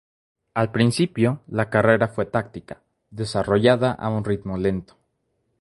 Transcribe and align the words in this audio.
Al 0.55 0.71
principio 0.71 1.43
la 1.49 1.69
carrera 1.69 2.07
fue 2.07 2.25
táctica, 2.25 2.81
desarrollada 3.11 3.91
a 3.91 4.09
un 4.09 4.25
ritmo 4.25 4.57
lento. 4.57 4.97